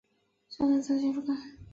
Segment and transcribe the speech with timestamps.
[0.49, 1.59] 喜欢看色情书刊。